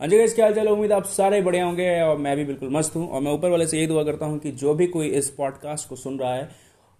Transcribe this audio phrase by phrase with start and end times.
[0.00, 3.08] हाँ जी क्या हाल उम्मीद आप सारे बढ़िया होंगे और मैं भी बिल्कुल मस्त हूँ।
[3.08, 5.88] और मैं ऊपर वाले से यही दुआ करता हूँ कि जो भी कोई इस पॉडकास्ट
[5.88, 6.48] को सुन रहा है,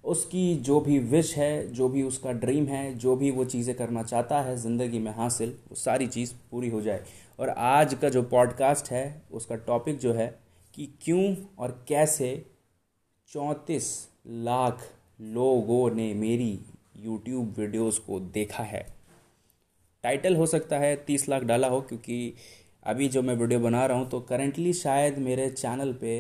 [0.04, 4.03] उसकी जो भी विश है, जो भी उसका ड्रीम है, जो भी वो चीज़ें करना
[4.03, 7.04] चाहता है, ज़िंदगी में हासिल, वो सारी चीज़ पूरी हो जाए।
[7.38, 10.40] और आज का जो पॉडकास्ट है, उसका टॉपिक जो है
[10.74, 12.47] कि क्यों और कैसे
[13.29, 14.88] चौंतीस लाख
[15.21, 16.59] लोगों ने मेरी
[16.97, 18.87] यूट्यूब वीडियोस को देखा है।
[20.05, 22.34] टाइटल हो सकता है तीस लाख डाला हो, क्योंकि
[22.84, 26.16] अभी जो मैं वीडियो बना रहा हूँ तो करेंटली शायद मेरे चैनल पे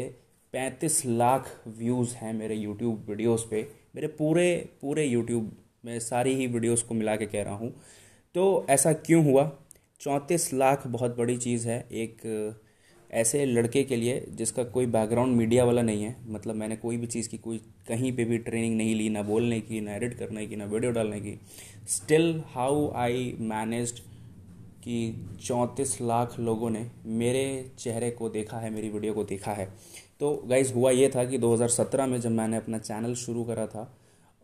[0.54, 4.46] पैंतीस लाख व्यूज़ हैं मेरे यूट्यूब वीडियोस पे। मेरे पूरे
[4.82, 5.50] पूरे यूट्यूब
[5.84, 7.72] में सारी ही वीडियोस को मिला के कह रहा हूँ।
[8.34, 9.50] तो ऐसा क्यों हुआ?
[10.00, 12.22] चौंतीस लाख बहुत बड़ी चीज़ है एक
[13.10, 17.06] ऐसे लड़के के लिए जिसका कोई बैकग्राउंड मीडिया वाला नहीं है। मतलब मैंने कोई भी
[17.06, 17.58] चीज़ की, कोई
[17.88, 20.92] कहीं पे भी ट्रेनिंग नहीं ली, ना बोलने की, ना एडिट करने की, ना वीडियो
[20.92, 21.38] डालने की।
[21.88, 24.00] स्टिल हाउ आई मैनेज्ड
[24.84, 29.66] कि चौंतीस लाख लोगों ने मेरे चेहरे को देखा है, मेरी वीडियो को देखा है।
[30.20, 33.92] तो गाइज़ हुआ ये था कि 2017 में जब मैंने अपना चैनल शुरू करा था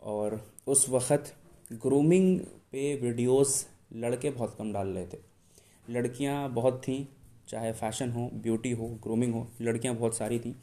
[0.02, 1.32] और उस वक्त
[1.72, 2.38] ग्रूमिंग
[2.72, 5.18] पे वीडियोस लड़के बहुत कम डाल रहे थे।
[5.88, 7.04] लड़कियाँ बहुत थीं,
[7.48, 10.54] चाहे फ़ैशन हो ब्यूटी हो ग्रूमिंग हो, लड़कियाँ बहुत सारी थीं।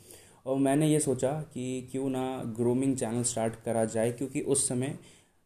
[0.46, 4.98] और मैंने ये सोचा कि क्यों ना ग्रूमिंग चैनल स्टार्ट करा जाए, क्योंकि उस समय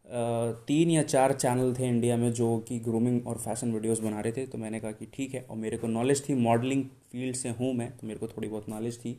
[0.06, 4.32] तीन या चार चैनल थे इंडिया में जो कि ग्रूमिंग और फ़ैशन वीडियोस बना रहे
[4.34, 7.50] थे तो मैंने कहा कि ठीक है, और मेरे को नॉलेज थी मॉडलिंग फ़ील्ड से
[7.52, 9.14] हूँ मैं तो मेरे को थोड़ी बहुत नॉलेज थी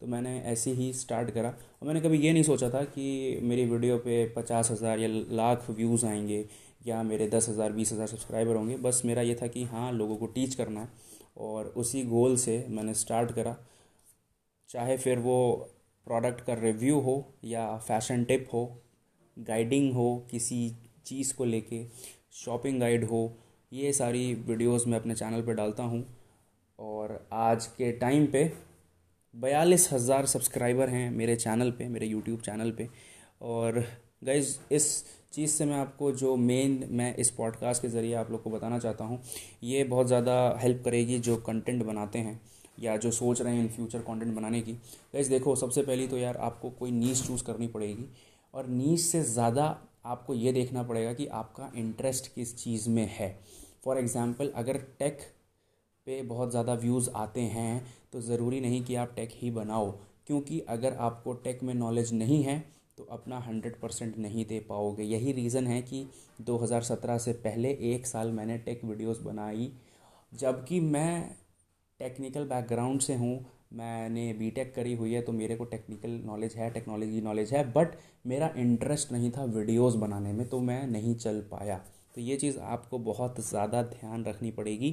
[0.00, 3.64] तो मैंने ऐसे ही स्टार्ट करा। और मैंने कभी ये नहीं सोचा था कि मेरी
[3.66, 6.44] वीडियो पे पचास हज़ार या लाख व्यूज़ आएँगे,
[6.86, 10.16] या मेरे दस हज़ार, बीस हज़ार सब्सक्राइबर होंगे। बस मेरा ये था कि हाँ लोगों
[10.16, 10.88] को टीच करना है,
[11.38, 13.56] और उसी गोल से मैंने स्टार्ट करा।
[14.70, 15.36] चाहे फिर वो
[16.06, 17.14] प्रोडक्ट का रिव्यू हो
[17.44, 18.64] या फ़ैशन टिप हो
[19.36, 20.68] गाइडिंग हो किसी
[21.06, 21.84] चीज़ को लेके
[22.34, 23.32] शॉपिंग गाइड हो,
[23.72, 26.04] ये सारी वीडियोस मैं अपने चैनल पे डालता हूँ।
[26.78, 28.50] और आज के टाइम पे
[29.34, 32.88] बयालीस हज़ार सब्सक्राइबर हैं मेरे चैनल पे, मेरे यूट्यूब चैनल पे।
[33.42, 33.84] और
[34.24, 38.42] गाइज़ इस चीज़ से मैं आपको जो मेन मैं इस पॉडकास्ट के ज़रिए आप लोग
[38.42, 39.20] को बताना चाहता हूँ,
[39.62, 42.40] ये बहुत ज़्यादा हेल्प करेगी जो कंटेंट बनाते हैं
[42.80, 46.18] या जो सोच रहे हैं इन फ्यूचर कंटेंट बनाने की। गाइज़ देखो, सबसे पहली तो
[46.18, 48.08] यार आपको कोई नीच चूज़ करनी पड़ेगी।
[48.54, 49.64] और नीच से ज़्यादा
[50.06, 53.28] आपको ये देखना पड़ेगा कि आपका इंटरेस्ट किस चीज़ में है।
[53.84, 55.20] फॉर एग्ज़ाम्पल अगर टेक
[56.06, 59.90] पे बहुत ज़्यादा व्यूज़ आते हैं तो ज़रूरी नहीं कि आप टेक ही बनाओ,
[60.26, 62.58] क्योंकि अगर आपको टेक में नॉलेज नहीं है
[62.98, 66.06] तो अपना हंड्रेड परसेंट नहीं दे पाओगे। यही रीज़न है कि
[66.40, 69.70] 2017 से पहले एक साल मैंने टेक वीडियोस बनाई,
[70.32, 71.36] जबकि मैं
[72.00, 73.34] टेक्निकल बैकग्राउंड से हूँ
[73.72, 77.96] मैंने बीटेक करी हुई है तो मेरे को टेक्निकल नॉलेज है टेक्नोलॉजी नॉलेज है बट
[78.26, 81.76] मेरा इंटरेस्ट नहीं था वीडियोस बनाने में तो मैं नहीं चल पाया।
[82.14, 84.90] तो ये चीज़ आपको बहुत ज़्यादा ध्यान रखनी पड़ेगी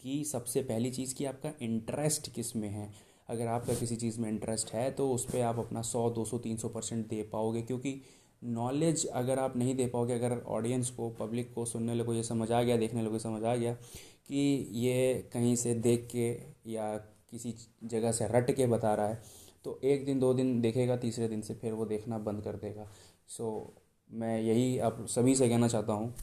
[0.00, 2.90] कि सबसे पहली चीज़ कि आपका इंटरेस्ट किसमें है।
[3.28, 6.38] अगर आपका किसी चीज़ में इंटरेस्ट है तो उस पर आप अपना सौ, दो सौ,
[6.38, 8.00] तीन सौ परसेंट दे पाओगे, क्योंकि
[8.42, 12.50] नॉलेज अगर आप नहीं दे पाओगे, अगर ऑडियंस को पब्लिक को सुनने लोगों ये समझ
[12.52, 16.28] आ गया, देखने लोगों को समझ आ गया कि ये कहीं से देख के
[16.72, 16.96] या
[17.30, 17.54] किसी
[17.84, 19.22] जगह से रट के बता रहा है
[19.64, 22.86] तो एक दिन दो दिन देखेगा तीसरे दिन से फिर वो देखना बंद कर देगा।
[23.28, 26.14] सो so, मैं यही आप सभी से कहना चाहता हूँ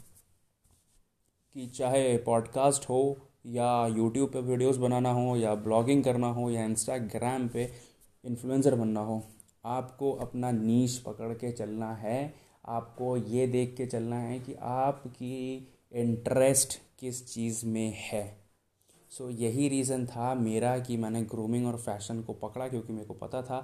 [1.56, 6.64] कि चाहे पॉडकास्ट हो या यूट्यूब पे वीडियोस बनाना हो या ब्लॉगिंग करना हो या
[6.66, 7.70] इंस्टाग्राम पे
[8.24, 9.24] इन्फ्लुएंसर बनना हो
[9.66, 12.34] आपको अपना नीच पकड़ के चलना है।
[12.66, 18.47] आपको ये देख के चलना है कि आपकी इंटरेस्ट किस चीज़ में है।
[19.18, 23.06] सो so, यही रीज़न था मेरा कि मैंने ग्रूमिंग और फ़ैशन को पकड़ा क्योंकि मेरे
[23.06, 23.60] को पता था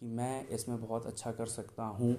[0.00, 2.16] कि मैं इसमें बहुत अच्छा कर सकता हूँ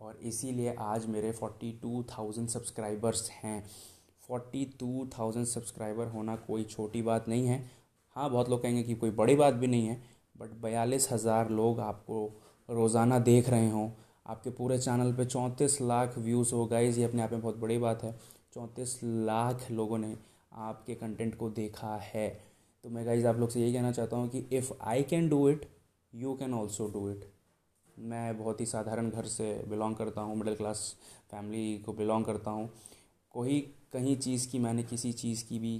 [0.00, 3.62] और इसीलिए आज मेरे फोर्टी टू थाउज़ेंड सब्सक्राइबर्स हैं।
[4.28, 7.58] फोर्टी टू थाउज़ेंड सब्सक्राइबर होना कोई छोटी बात नहीं है।
[8.16, 10.00] हाँ बहुत लोग कहेंगे कि कोई बड़ी बात भी नहीं है
[10.36, 12.24] बट बयालीस हज़ार लोग आपको
[12.68, 13.90] रोज़ाना देख रहे हों।
[14.26, 17.78] आपके पूरे चैनल पे चौंतीस लाख व्यूज़ हो गाइज़ ये अपने आप में बहुत बड़ी
[17.78, 18.18] बात है।
[18.54, 20.14] चौंतीस लाख लोगों ने
[20.52, 22.28] आपके कंटेंट को देखा है।
[22.84, 25.48] तो मैं गाइज़ आप लोग से यही कहना चाहता हूँ कि if I can do
[25.48, 25.68] it
[26.12, 27.24] you can also do it
[27.96, 30.82] मैं बहुत ही साधारण घर से बिलोंग करता हूँ मिडिल क्लास
[31.30, 32.68] फैमिली को बिलोंग करता हूँ।
[33.34, 33.60] कोई
[33.92, 35.78] कहीं चीज़ की मैंने किसी चीज़ की भी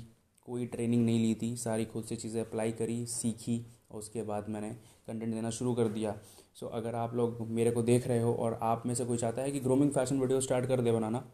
[0.49, 4.49] कोई ट्रेनिंग नहीं ली थी। सारी खुद से चीज़ें अप्लाई करी सीखी और उसके बाद
[4.49, 4.71] मैंने
[5.09, 6.17] कंटेंट देना शुरू कर दिया।
[6.55, 9.17] सो so, अगर आप लोग मेरे को देख रहे हो और आप में से कोई
[9.17, 11.25] चाहता है कि ग्रोमिंग फ़ैशन वीडियो स्टार्ट कर दे बनाना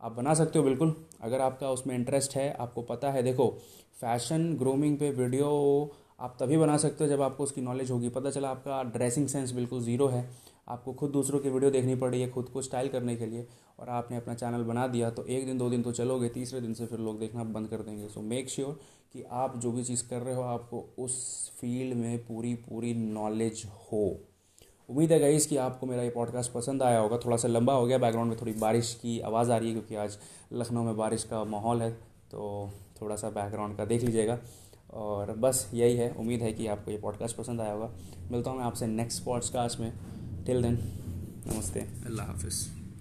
[0.00, 3.48] आप बना सकते हो, बिल्कुल। अगर आपका उसमें इंटरेस्ट है, आपको पता है, देखो
[4.00, 5.48] फ़ैशन ग्रूमिंग पे वीडियो
[6.20, 9.52] आप तभी बना सकते हो जब आपको उसकी नॉलेज होगी। पता चला आपका ड्रेसिंग सेंस
[9.52, 10.28] बिल्कुल ज़ीरो है।
[10.68, 13.46] आपको खुद दूसरों की वीडियो देखनी पड़ी है, खुद को स्टाइल करने के लिए,
[13.78, 16.74] और आपने अपना चैनल बना दिया तो एक दिन, दो दिन तो चलोगे, तीसरे दिन
[16.74, 18.78] से फिर लोग देखना बंद कर देंगे। सो मेक श्योर
[19.12, 23.64] कि आप जो भी चीज़ कर रहे हो, आपको उस फ़ील्ड में पूरी पूरी नॉलेज
[23.66, 24.20] हो।
[24.88, 27.86] उम्मीद है गई कि आपको मेरा ये पॉडकास्ट पसंद आया होगा। थोड़ा सा लंबा हो
[27.86, 30.18] गया बैकग्राउंड में थोड़ी बारिश की आवाज़ आ रही है क्योंकि आज
[30.52, 31.90] लखनऊ में बारिश का माहौल है
[32.30, 32.70] तो
[33.02, 34.38] थोड़ा सा बैकग्राउंड का देख लीजिएगा।
[34.90, 37.90] और बस यही है, उम्मीद है कि आपको ये पॉडकास्ट पसंद आया होगा।
[38.32, 39.92] मिलता हूँ मैं आपसे नेक्स्ट पॉडकास्ट में।
[40.46, 40.78] टिल देन
[41.46, 42.77] नमस्ते। अल्लाह हाफिज़।